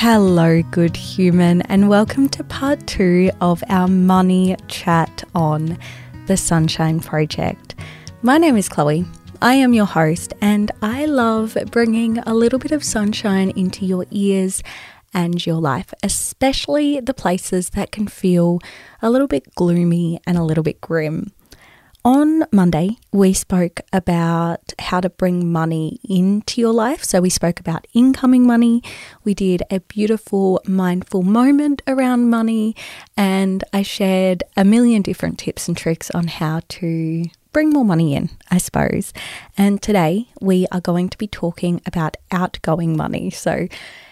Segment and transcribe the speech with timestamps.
[0.00, 5.78] Hello, good human, and welcome to part two of our money chat on
[6.26, 7.74] the Sunshine Project.
[8.20, 9.06] My name is Chloe.
[9.40, 14.04] I am your host, and I love bringing a little bit of sunshine into your
[14.10, 14.62] ears
[15.14, 18.58] and your life, especially the places that can feel
[19.00, 21.32] a little bit gloomy and a little bit grim.
[22.06, 27.02] On Monday, we spoke about how to bring money into your life.
[27.02, 28.84] So, we spoke about incoming money.
[29.24, 32.76] We did a beautiful mindful moment around money,
[33.16, 38.14] and I shared a million different tips and tricks on how to bring more money
[38.14, 39.12] in, I suppose.
[39.58, 43.30] And today, we are going to be talking about outgoing money.
[43.30, 43.66] So,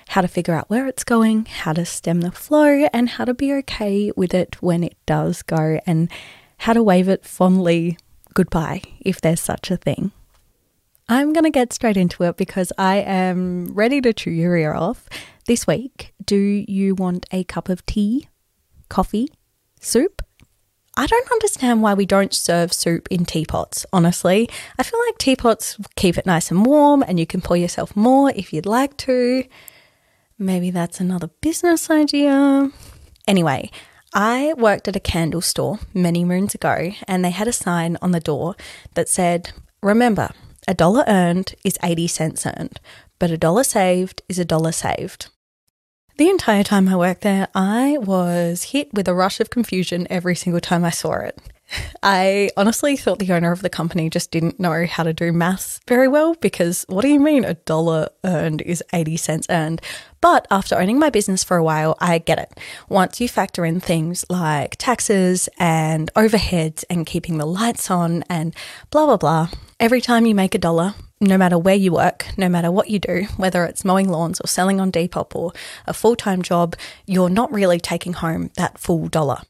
[0.09, 3.35] how to figure out where it's going, how to stem the flow, and how to
[3.35, 6.11] be okay with it when it does go, and
[6.59, 7.99] how to wave it fondly
[8.35, 10.13] goodbye if there's such a thing.
[11.09, 14.75] I'm going to get straight into it because I am ready to chew your ear
[14.75, 15.09] off.
[15.47, 18.29] This week, do you want a cup of tea,
[18.89, 19.29] coffee,
[19.81, 20.23] soup?
[20.97, 24.49] I don't understand why we don't serve soup in teapots, honestly.
[24.79, 28.31] I feel like teapots keep it nice and warm and you can pour yourself more
[28.31, 29.45] if you'd like to.
[30.39, 32.71] Maybe that's another business idea.
[33.27, 33.71] Anyway,
[34.15, 38.13] I worked at a candle store many moons ago, and they had a sign on
[38.13, 38.55] the door
[38.95, 39.51] that said,
[39.83, 40.31] Remember,
[40.69, 42.79] a dollar earned is 80 cents earned,
[43.19, 45.27] but a dollar saved is a dollar saved.
[46.17, 50.37] The entire time I worked there, I was hit with a rush of confusion every
[50.37, 51.37] single time I saw it.
[52.03, 55.81] I honestly thought the owner of the company just didn't know how to do maths
[55.89, 59.81] very well because what do you mean a dollar earned is 80 cents earned?
[60.21, 62.59] But after owning my business for a while, I get it.
[62.89, 68.55] Once you factor in things like taxes and overheads and keeping the lights on and
[68.91, 69.49] blah, blah, blah,
[69.79, 72.99] every time you make a dollar, no matter where you work, no matter what you
[72.99, 75.53] do, whether it's mowing lawns or selling on Depop or
[75.87, 76.77] a full time job,
[77.07, 79.41] you're not really taking home that full dollar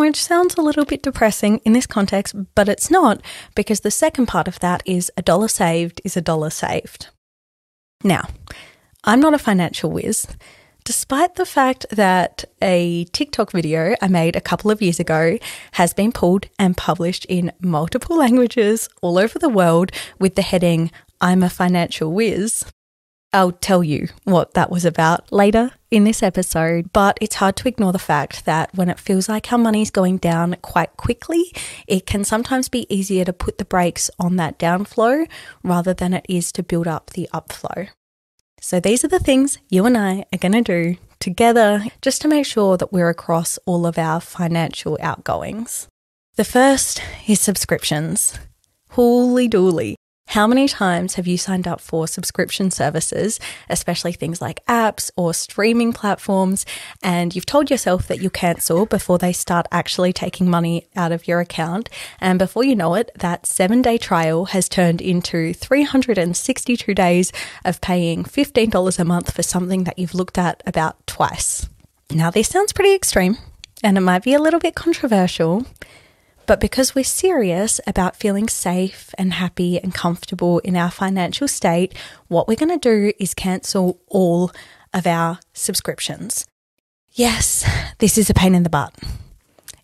[0.00, 3.22] which sounds a little bit depressing in this context, but it's not
[3.54, 7.08] because the second part of that is a dollar saved is a dollar saved.
[8.02, 8.28] Now,
[9.04, 10.26] I'm not a financial whiz,
[10.84, 15.38] despite the fact that a TikTok video I made a couple of years ago
[15.72, 20.90] has been pulled and published in multiple languages all over the world with the heading,
[21.20, 22.64] I'm a financial whiz.
[23.32, 27.68] I'll tell you what that was about later in this episode, but it's hard to
[27.68, 31.52] ignore the fact that when it feels like our money's going down quite quickly,
[31.86, 35.26] it can sometimes be easier to put the brakes on that downflow
[35.62, 37.88] rather than it is to build up the upflow.
[38.60, 42.28] So these are the things you and I are going to do together just to
[42.28, 45.88] make sure that we're across all of our financial outgoings.
[46.36, 48.38] The first is subscriptions.
[48.90, 49.94] Holy dooly.
[50.30, 55.34] How many times have you signed up for subscription services, especially things like apps or
[55.34, 56.64] streaming platforms,
[57.02, 61.26] and you've told yourself that you'll cancel before they start actually taking money out of
[61.26, 61.88] your account?
[62.20, 67.32] And before you know it, that seven day trial has turned into 362 days
[67.64, 71.68] of paying $15 a month for something that you've looked at about twice.
[72.08, 73.36] Now, this sounds pretty extreme
[73.82, 75.66] and it might be a little bit controversial.
[76.50, 81.96] But because we're serious about feeling safe and happy and comfortable in our financial state,
[82.26, 84.50] what we're going to do is cancel all
[84.92, 86.44] of our subscriptions.
[87.12, 87.64] Yes,
[87.98, 88.92] this is a pain in the butt.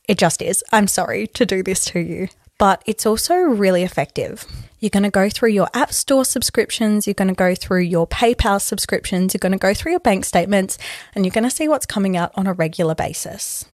[0.08, 0.64] It just is.
[0.72, 2.26] I'm sorry to do this to you,
[2.58, 4.44] but it's also really effective.
[4.80, 8.08] You're going to go through your App Store subscriptions, you're going to go through your
[8.08, 10.78] PayPal subscriptions, you're going to go through your bank statements,
[11.14, 13.66] and you're going to see what's coming out on a regular basis.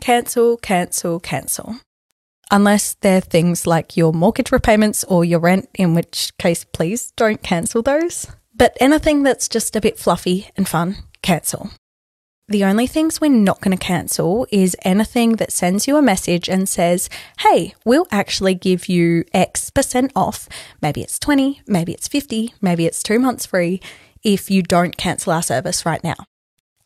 [0.00, 1.76] Cancel, cancel, cancel
[2.50, 7.42] unless they're things like your mortgage repayments or your rent, in which case, please don't
[7.42, 8.26] cancel those.
[8.54, 11.70] But anything that's just a bit fluffy and fun, cancel.
[12.48, 16.48] The only things we're not going to cancel is anything that sends you a message
[16.48, 20.48] and says, hey, we'll actually give you X percent off.
[20.80, 23.80] Maybe it's 20, maybe it's 50, maybe it's two months free
[24.22, 26.14] if you don't cancel our service right now.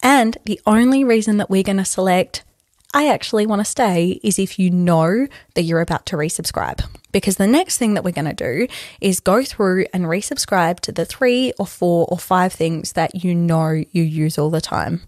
[0.03, 2.43] And the only reason that we're going to select
[2.93, 6.85] I actually want to stay is if you know that you're about to resubscribe.
[7.13, 8.67] Because the next thing that we're going to do
[9.01, 13.35] is go through and resubscribe to the three or four or five things that you
[13.35, 15.03] know you use all the time.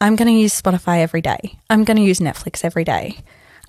[0.00, 1.58] I'm going to use Spotify every day.
[1.70, 3.18] I'm going to use Netflix every day.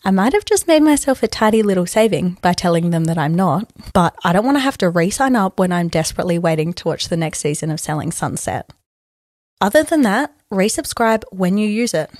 [0.03, 3.33] I might have just made myself a tidy little saving by telling them that I'm
[3.33, 6.73] not, but I don't want to have to re sign up when I'm desperately waiting
[6.73, 8.69] to watch the next season of Selling Sunset.
[9.59, 12.11] Other than that, resubscribe when you use it.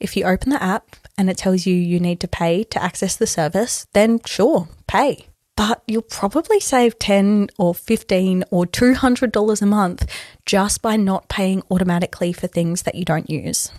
[0.00, 3.16] If you open the app and it tells you you need to pay to access
[3.16, 5.26] the service, then sure, pay.
[5.56, 10.10] but you'll probably save 10 or 15 or $200 a month
[10.46, 13.70] just by not paying automatically for things that you don't use.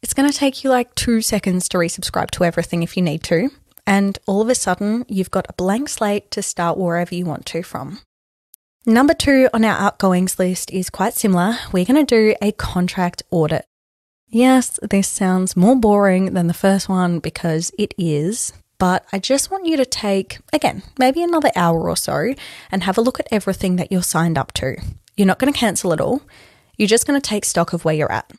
[0.00, 3.24] It's going to take you like two seconds to resubscribe to everything if you need
[3.24, 3.50] to,
[3.84, 7.46] and all of a sudden you've got a blank slate to start wherever you want
[7.46, 7.98] to from.
[8.86, 11.56] Number two on our outgoings list is quite similar.
[11.72, 13.64] We're going to do a contract audit.
[14.34, 19.50] Yes, this sounds more boring than the first one because it is, but I just
[19.50, 22.34] want you to take, again, maybe another hour or so
[22.70, 24.76] and have a look at everything that you're signed up to.
[25.18, 26.22] You're not going to cancel it all,
[26.78, 28.32] you're just going to take stock of where you're at.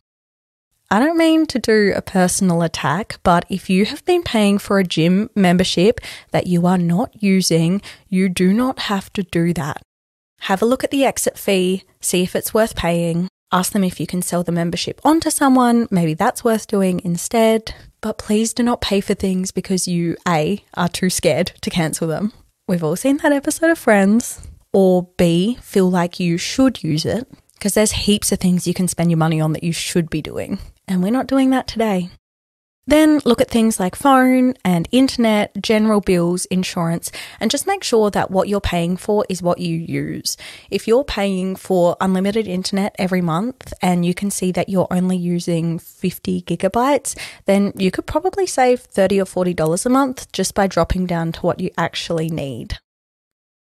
[0.89, 4.79] I don't mean to do a personal attack, but if you have been paying for
[4.79, 5.99] a gym membership
[6.31, 9.83] that you are not using, you do not have to do that.
[10.41, 13.99] Have a look at the exit fee, see if it's worth paying, ask them if
[13.99, 17.73] you can sell the membership onto someone, maybe that's worth doing instead.
[18.01, 22.07] But please do not pay for things because you, A, are too scared to cancel
[22.07, 22.33] them.
[22.67, 24.47] We've all seen that episode of Friends.
[24.73, 28.87] Or B, feel like you should use it because there's heaps of things you can
[28.87, 30.57] spend your money on that you should be doing.
[30.87, 32.09] And we're not doing that today.
[32.85, 38.11] Then look at things like phone and internet, general bills, insurance, and just make sure
[38.11, 40.35] that what you're paying for is what you use.
[40.69, 45.15] If you're paying for unlimited internet every month and you can see that you're only
[45.15, 50.67] using 50 gigabytes, then you could probably save 30 or $40 a month just by
[50.67, 52.79] dropping down to what you actually need.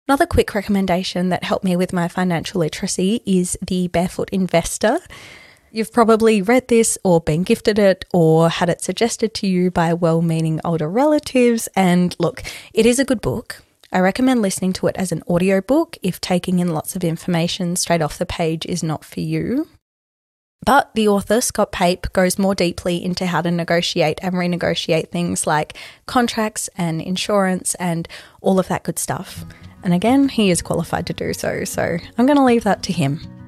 [0.08, 5.00] Another quick recommendation that helped me with my financial literacy is the Barefoot Investor.
[5.74, 9.94] You've probably read this or been gifted it or had it suggested to you by
[9.94, 11.70] well meaning older relatives.
[11.78, 13.64] And look, it is a good book.
[13.90, 18.02] I recommend listening to it as an audiobook if taking in lots of information straight
[18.02, 19.70] off the page is not for you.
[20.66, 25.48] But the author, Scott Pape, goes more deeply into how to negotiate and renegotiate things
[25.48, 28.10] like contracts and insurance and
[28.42, 29.46] all of that good stuff.
[29.84, 32.94] And again, he is qualified to do so, so I'm going to leave that to
[32.94, 33.41] him.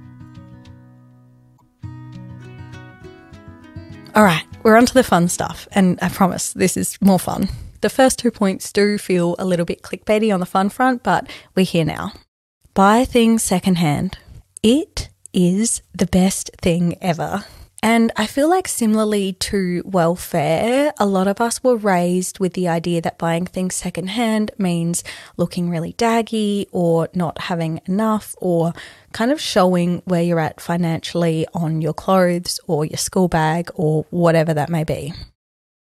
[4.15, 7.49] All right, we're on to the fun stuff, and I promise this is more fun.
[7.81, 11.27] The first two points do feel a little bit clickbaity on the fun front, but
[11.55, 12.13] we're here now.
[12.75, 14.19] Buy things secondhand.
[14.61, 17.45] It is the best thing ever.
[17.83, 22.69] And I feel like, similarly to welfare, a lot of us were raised with the
[22.69, 25.03] idea that buying things secondhand means
[25.35, 28.71] looking really daggy or not having enough or
[29.11, 34.05] kind of showing where you're at financially on your clothes or your school bag or
[34.11, 35.11] whatever that may be.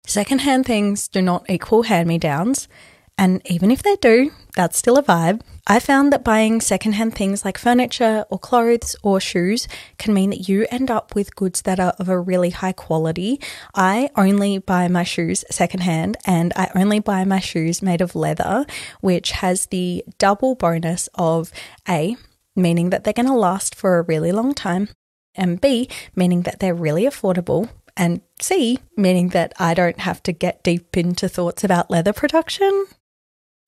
[0.04, 2.66] Secondhand things do not equal hand me downs.
[3.16, 5.40] And even if they do, that's still a vibe.
[5.66, 9.66] I found that buying secondhand things like furniture or clothes or shoes
[9.98, 13.40] can mean that you end up with goods that are of a really high quality.
[13.74, 18.66] I only buy my shoes secondhand and I only buy my shoes made of leather,
[19.00, 21.50] which has the double bonus of
[21.88, 22.16] A,
[22.56, 24.88] meaning that they're going to last for a really long time,
[25.34, 30.32] and B, meaning that they're really affordable, and C, meaning that I don't have to
[30.32, 32.86] get deep into thoughts about leather production.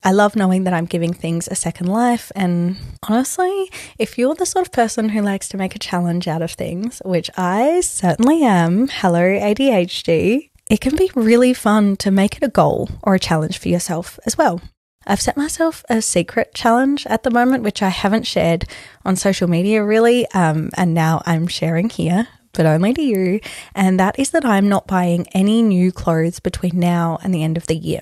[0.02, 2.30] I love knowing that I'm giving things a second life.
[2.36, 2.76] And
[3.08, 6.52] honestly, if you're the sort of person who likes to make a challenge out of
[6.52, 12.42] things, which I certainly am, hello ADHD, it can be really fun to make it
[12.42, 14.60] a goal or a challenge for yourself as well.
[15.06, 18.64] I've set myself a secret challenge at the moment, which I haven't shared
[19.04, 23.40] on social media really, um, and now I'm sharing here but only to you,
[23.74, 27.56] and that is that I'm not buying any new clothes between now and the end
[27.56, 28.00] of the year.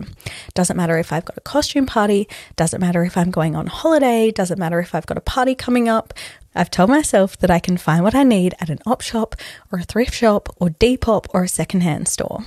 [0.54, 4.30] Doesn't matter if I've got a costume party, doesn't matter if I'm going on holiday,
[4.30, 6.14] doesn't matter if I've got a party coming up.
[6.54, 9.34] I've told myself that I can find what I need at an op shop
[9.73, 12.44] or a thrift shop or Depop or a secondhand store.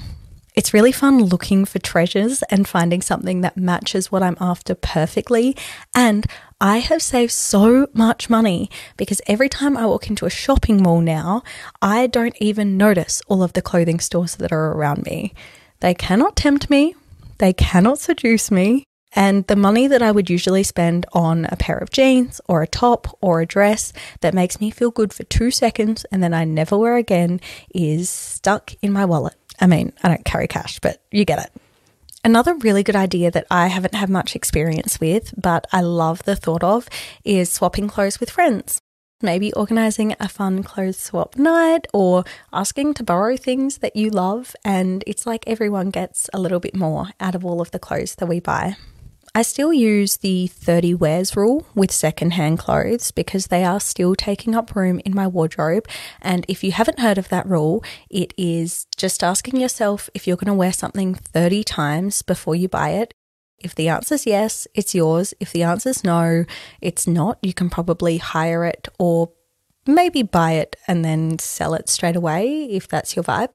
[0.58, 5.56] It's really fun looking for treasures and finding something that matches what I'm after perfectly.
[5.94, 6.26] And
[6.60, 11.02] I have saved so much money because every time I walk into a shopping mall
[11.02, 11.44] now,
[11.84, 15.36] I don't even notice all of the clothing stores that are around me.
[15.82, 16.96] They cannot tempt me,
[17.38, 18.86] they cannot seduce me.
[19.14, 22.68] And the money that I would usually spend on a pair of jeans or a
[22.68, 26.44] top or a dress that makes me feel good for two seconds and then I
[26.44, 27.40] never wear again
[27.74, 29.36] is stuck in my wallet.
[29.62, 31.62] I mean, I don't carry cash, but you get it.
[32.28, 36.36] Another really good idea that I haven't had much experience with, but I love the
[36.36, 36.90] thought of,
[37.24, 38.82] is swapping clothes with friends.
[39.22, 44.58] Maybe organizing a fun clothes swap night or asking to borrow things that you love,
[44.66, 48.16] and it's like everyone gets a little bit more out of all of the clothes
[48.16, 48.76] that we buy.
[49.38, 54.56] I still use the 30 wears rule with secondhand clothes because they are still taking
[54.56, 55.88] up room in my wardrobe.
[56.24, 60.38] And if you haven't heard of that rule, it is just asking yourself if you're
[60.38, 63.14] going to wear something 30 times before you buy it.
[63.60, 65.36] If the answer's yes, it's yours.
[65.40, 66.46] If the answer's no,
[66.82, 67.38] it's not.
[67.44, 69.34] You can probably hire it or
[69.86, 73.50] maybe buy it and then sell it straight away if that's your vibe.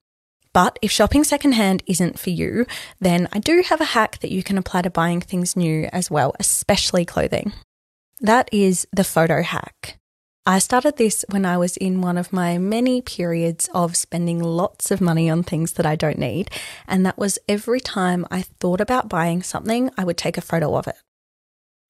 [0.52, 2.66] But if shopping secondhand isn't for you,
[3.00, 6.10] then I do have a hack that you can apply to buying things new as
[6.10, 7.52] well, especially clothing.
[8.20, 9.98] That is the photo hack.
[10.44, 14.90] I started this when I was in one of my many periods of spending lots
[14.90, 16.50] of money on things that I don't need.
[16.88, 20.76] And that was every time I thought about buying something, I would take a photo
[20.76, 20.96] of it.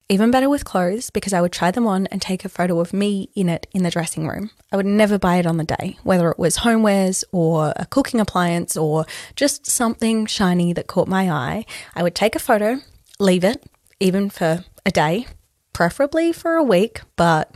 [0.09, 2.93] Even better with clothes because I would try them on and take a photo of
[2.93, 4.51] me in it in the dressing room.
[4.71, 8.19] I would never buy it on the day, whether it was homewares or a cooking
[8.19, 9.05] appliance or
[9.35, 11.65] just something shiny that caught my eye.
[11.95, 12.79] I would take a photo,
[13.17, 13.63] leave it,
[13.99, 15.25] even for a day,
[15.71, 17.51] preferably for a week, but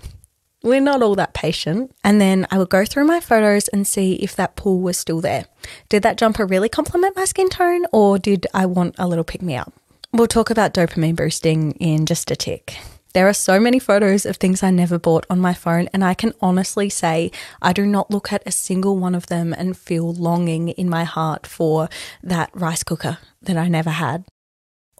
[0.63, 1.91] we're not all that patient.
[2.03, 5.19] And then I would go through my photos and see if that pull was still
[5.19, 5.45] there.
[5.89, 9.41] Did that jumper really complement my skin tone or did I want a little pick
[9.41, 9.73] me up?
[10.13, 12.77] We'll talk about dopamine boosting in just a tick.
[13.13, 16.13] There are so many photos of things I never bought on my phone, and I
[16.13, 17.29] can honestly say
[17.61, 21.03] I do not look at a single one of them and feel longing in my
[21.03, 21.89] heart for
[22.23, 24.23] that rice cooker that I never had.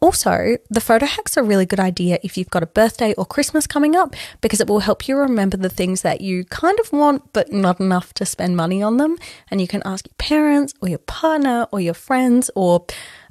[0.02, 3.66] Also, the photo hack's a really good idea if you've got a birthday or Christmas
[3.66, 7.32] coming up because it will help you remember the things that you kind of want
[7.34, 9.18] but not enough to spend money on them.
[9.50, 12.86] And you can ask your parents or your partner or your friends or,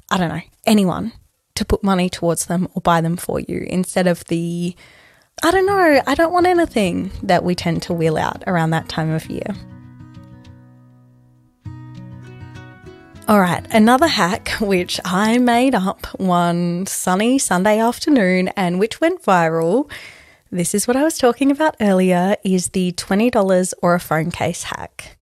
[0.09, 1.13] I don't know, anyone
[1.57, 4.75] to put money towards them or buy them for you instead of the,
[5.43, 8.89] I don't know, I don't want anything that we tend to wheel out around that
[8.89, 9.55] time of year.
[13.27, 19.21] All right, another hack which I made up one sunny Sunday afternoon and which went
[19.21, 19.91] viral.
[20.49, 24.63] This is what I was talking about earlier is the $20 or a phone case
[24.63, 25.17] hack.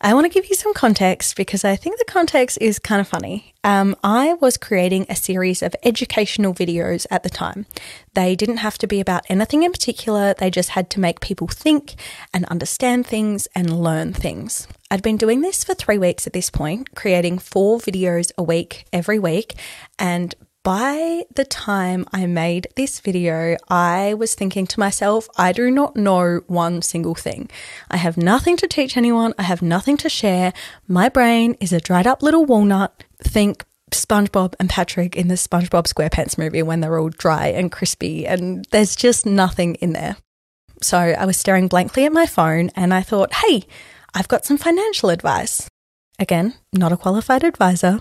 [0.00, 3.08] I want to give you some context because I think the context is kind of
[3.08, 3.54] funny.
[3.62, 7.66] Um, I was creating a series of educational videos at the time.
[8.14, 11.46] They didn't have to be about anything in particular, they just had to make people
[11.46, 11.94] think
[12.34, 14.66] and understand things and learn things.
[14.90, 18.84] I'd been doing this for three weeks at this point, creating four videos a week
[18.92, 19.54] every week,
[19.98, 25.70] and by the time I made this video, I was thinking to myself, I do
[25.70, 27.50] not know one single thing.
[27.90, 29.34] I have nothing to teach anyone.
[29.38, 30.54] I have nothing to share.
[30.88, 33.04] My brain is a dried up little walnut.
[33.22, 38.26] Think SpongeBob and Patrick in the SpongeBob SquarePants movie when they're all dry and crispy,
[38.26, 40.16] and there's just nothing in there.
[40.80, 43.64] So I was staring blankly at my phone and I thought, hey,
[44.14, 45.68] I've got some financial advice.
[46.18, 48.00] Again, not a qualified advisor,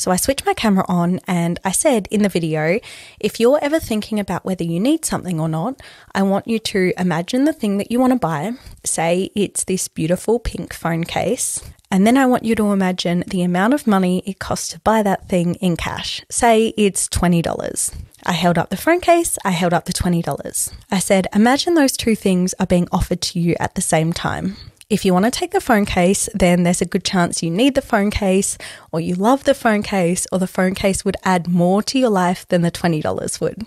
[0.00, 2.80] so I switched my camera on and I said in the video,
[3.20, 5.78] if you're ever thinking about whether you need something or not,
[6.14, 8.52] I want you to imagine the thing that you want to buy.
[8.82, 11.62] Say it's this beautiful pink phone case.
[11.90, 15.02] And then I want you to imagine the amount of money it costs to buy
[15.02, 16.24] that thing in cash.
[16.30, 17.94] Say it's $20.
[18.24, 20.72] I held up the phone case, I held up the $20.
[20.90, 24.56] I said, imagine those two things are being offered to you at the same time.
[24.90, 27.76] If you want to take the phone case, then there's a good chance you need
[27.76, 28.58] the phone case,
[28.90, 32.10] or you love the phone case, or the phone case would add more to your
[32.10, 33.66] life than the $20 would.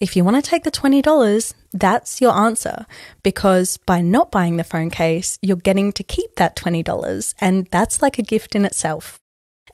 [0.00, 2.84] If you want to take the $20, that's your answer
[3.22, 8.02] because by not buying the phone case, you're getting to keep that $20, and that's
[8.02, 9.18] like a gift in itself.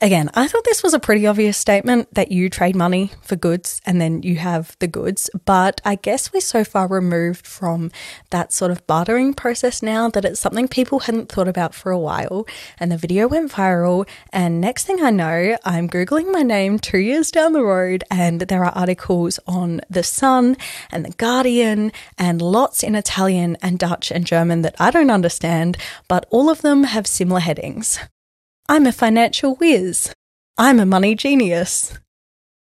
[0.03, 3.79] Again, I thought this was a pretty obvious statement that you trade money for goods
[3.85, 7.91] and then you have the goods, but I guess we're so far removed from
[8.31, 11.99] that sort of bartering process now that it's something people hadn't thought about for a
[11.99, 12.47] while.
[12.79, 16.97] And the video went viral, and next thing I know, I'm Googling my name two
[16.97, 20.57] years down the road, and there are articles on The Sun
[20.89, 25.77] and The Guardian and lots in Italian and Dutch and German that I don't understand,
[26.07, 27.99] but all of them have similar headings.
[28.71, 30.13] I'm a financial whiz.
[30.57, 31.99] I'm a money genius.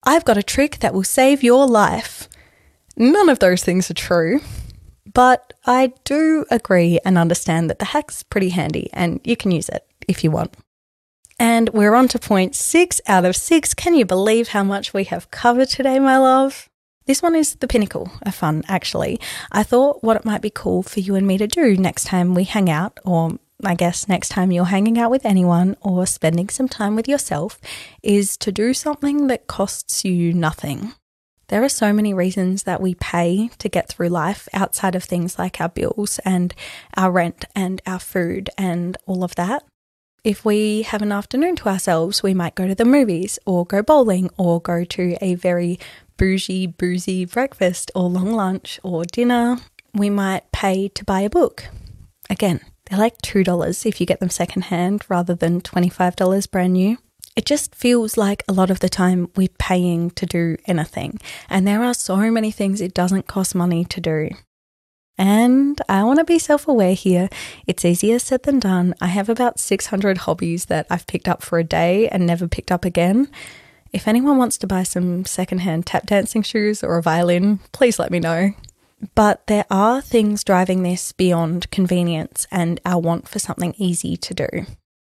[0.03, 2.29] I've got a trick that will save your life.
[2.95, 4.43] None of those things are true.
[5.11, 9.71] But I do agree and understand that the hack's pretty handy and you can use
[9.71, 10.55] it if you want.
[11.39, 13.73] And we're on to point six out of six.
[13.73, 16.69] Can you believe how much we have covered today, my love?
[17.07, 19.19] This one is the pinnacle of fun, actually.
[19.51, 22.35] I thought what it might be cool for you and me to do next time
[22.35, 26.49] we hang out, or I guess next time you're hanging out with anyone or spending
[26.49, 27.61] some time with yourself
[28.03, 30.93] is to do something that costs you nothing.
[31.49, 35.39] There are so many reasons that we pay to get through life outside of things
[35.39, 36.55] like our bills and
[36.97, 39.63] our rent and our food and all of that.
[40.25, 43.83] If we have an afternoon to ourselves, we might go to the movies or go
[43.83, 45.79] bowling or go to a very
[46.17, 49.59] bougie, boozy breakfast or long lunch or dinner.
[49.93, 51.67] We might pay to buy a book.
[52.31, 56.99] Again, they're like $2 if you get them secondhand rather than $25 brand new.
[57.37, 61.19] It just feels like a lot of the time we're paying to do anything.
[61.51, 64.31] And there are so many things it doesn't cost money to do.
[65.17, 67.29] And I want to be self aware here.
[67.67, 68.95] It's easier said than done.
[69.01, 72.73] I have about 600 hobbies that I've picked up for a day and never picked
[72.73, 73.29] up again.
[73.93, 78.11] If anyone wants to buy some secondhand tap dancing shoes or a violin, please let
[78.11, 78.51] me know.
[79.15, 84.35] But there are things driving this beyond convenience and our want for something easy to
[84.35, 84.49] do.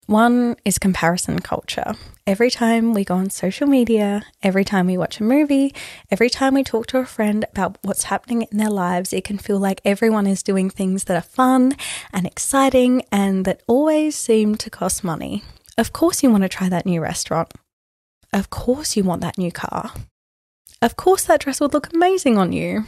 [0.06, 1.94] One is comparison culture.
[2.28, 5.74] Every time we go on social media, every time we watch a movie,
[6.12, 9.36] every time we talk to a friend about what's happening in their lives, it can
[9.36, 11.74] feel like everyone is doing things that are fun
[12.12, 15.42] and exciting and that always seem to cost money.
[15.76, 17.52] Of course, you want to try that new restaurant.
[18.32, 19.90] Of course, you want that new car.
[20.80, 22.84] Of course, that dress would look amazing on you.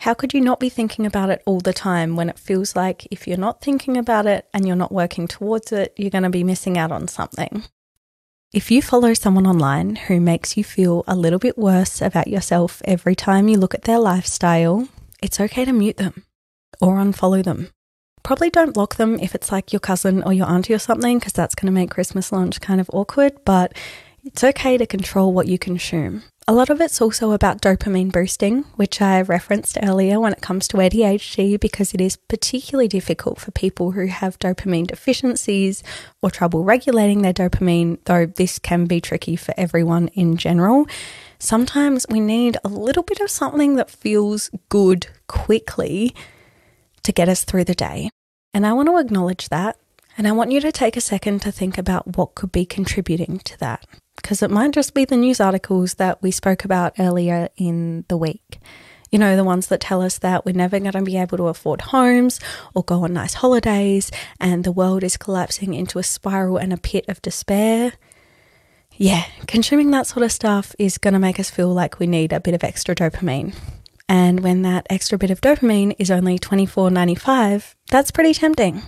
[0.00, 3.06] How could you not be thinking about it all the time when it feels like
[3.10, 6.30] if you're not thinking about it and you're not working towards it, you're going to
[6.30, 7.64] be missing out on something?
[8.50, 12.80] If you follow someone online who makes you feel a little bit worse about yourself
[12.86, 14.88] every time you look at their lifestyle,
[15.22, 16.24] it's okay to mute them
[16.80, 17.68] or unfollow them.
[18.22, 21.34] Probably don't block them if it's like your cousin or your auntie or something, because
[21.34, 23.74] that's going to make Christmas lunch kind of awkward, but
[24.24, 26.22] it's okay to control what you consume.
[26.50, 30.66] A lot of it's also about dopamine boosting, which I referenced earlier when it comes
[30.66, 35.84] to ADHD, because it is particularly difficult for people who have dopamine deficiencies
[36.20, 40.88] or trouble regulating their dopamine, though this can be tricky for everyone in general.
[41.38, 46.16] Sometimes we need a little bit of something that feels good quickly
[47.04, 48.10] to get us through the day.
[48.52, 49.76] And I want to acknowledge that.
[50.18, 53.38] And I want you to take a second to think about what could be contributing
[53.38, 53.86] to that
[54.22, 58.16] because it might just be the news articles that we spoke about earlier in the
[58.16, 58.60] week.
[59.10, 61.48] You know, the ones that tell us that we're never going to be able to
[61.48, 62.38] afford homes
[62.74, 66.76] or go on nice holidays and the world is collapsing into a spiral and a
[66.76, 67.94] pit of despair.
[68.96, 72.32] Yeah, consuming that sort of stuff is going to make us feel like we need
[72.32, 73.54] a bit of extra dopamine.
[74.08, 78.82] And when that extra bit of dopamine is only $24.95, that's pretty tempting.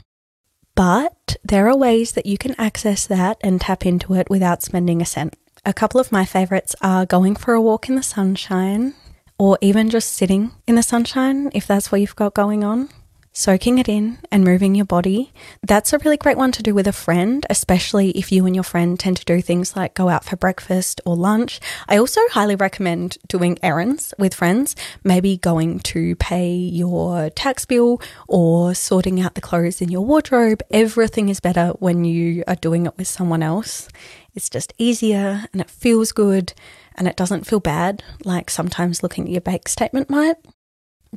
[0.74, 5.02] But there are ways that you can access that and tap into it without spending
[5.02, 5.36] a cent.
[5.64, 8.94] A couple of my favorites are going for a walk in the sunshine,
[9.38, 12.88] or even just sitting in the sunshine if that's what you've got going on
[13.32, 15.32] soaking it in and moving your body.
[15.62, 18.62] That's a really great one to do with a friend, especially if you and your
[18.62, 21.60] friend tend to do things like go out for breakfast or lunch.
[21.88, 28.00] I also highly recommend doing errands with friends, maybe going to pay your tax bill
[28.28, 30.62] or sorting out the clothes in your wardrobe.
[30.70, 33.88] Everything is better when you are doing it with someone else.
[34.34, 36.52] It's just easier and it feels good
[36.94, 40.36] and it doesn't feel bad like sometimes looking at your bank statement might.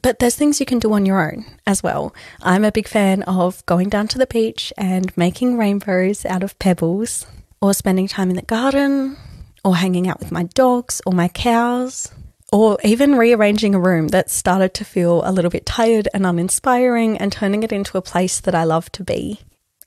[0.01, 2.13] But there's things you can do on your own as well.
[2.41, 6.59] I'm a big fan of going down to the beach and making rainbows out of
[6.59, 7.25] pebbles,
[7.61, 9.17] or spending time in the garden,
[9.63, 12.11] or hanging out with my dogs or my cows,
[12.51, 17.17] or even rearranging a room that started to feel a little bit tired and uninspiring
[17.17, 19.39] and turning it into a place that I love to be.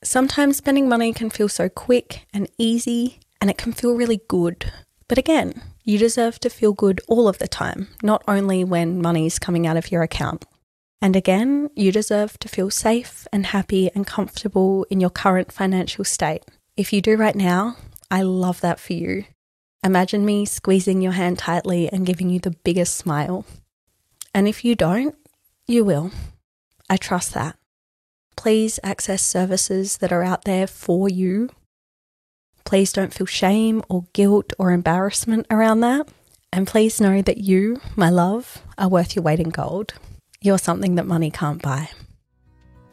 [0.03, 4.73] Sometimes spending money can feel so quick and easy, and it can feel really good.
[5.07, 9.38] But again, you deserve to feel good all of the time, not only when money's
[9.38, 10.44] coming out of your account.
[11.01, 16.05] And again, you deserve to feel safe and happy and comfortable in your current financial
[16.05, 16.44] state.
[16.77, 17.77] If you do right now,
[18.11, 19.24] I love that for you.
[19.83, 23.46] Imagine me squeezing your hand tightly and giving you the biggest smile.
[24.35, 25.14] And if you don't,
[25.66, 26.11] you will.
[26.90, 27.57] I trust that.
[28.37, 31.48] Please access services that are out there for you
[32.69, 36.07] Please don't feel shame or guilt or embarrassment around that.
[36.53, 39.95] And please know that you, my love, are worth your weight in gold.
[40.43, 41.89] You're something that money can't buy.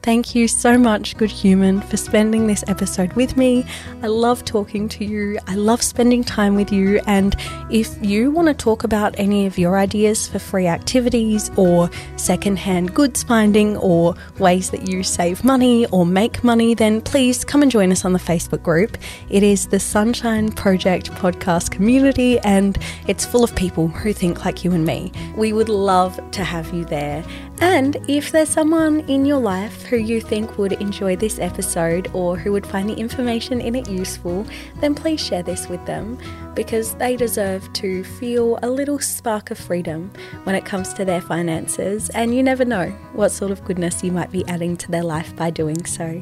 [0.06, 3.66] Thank you so much, good human, for spending this episode with me.
[4.04, 5.40] I love talking to you.
[5.48, 7.02] I love spending time with you.
[7.08, 7.36] And
[7.72, 12.94] if you want to talk about any of your ideas for free activities or secondhand
[12.94, 17.72] goods finding or ways that you save money or make money, then please come and
[17.72, 19.00] join us on the Facebook group.
[19.30, 24.64] It is the Sunshine Project podcast community and it's full of people who think like
[24.64, 25.12] you and me.
[25.36, 27.26] We would love to have you there.
[27.60, 32.38] And if there's someone in your life who you think would enjoy this episode or
[32.38, 34.46] who would find the information in it useful,
[34.82, 36.18] then please share this with them
[36.54, 40.12] because they deserve to feel a little spark of freedom
[40.44, 42.10] when it comes to their finances.
[42.10, 45.36] And you never know what sort of goodness you might be adding to their life
[45.36, 46.22] by doing so.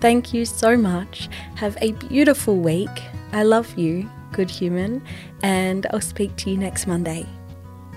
[0.00, 1.28] Thank you so much.
[1.56, 3.02] Have a beautiful week.
[3.32, 5.02] I love you, good human,
[5.42, 7.26] and I'll speak to you next Monday.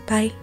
[0.08, 0.34] Bye.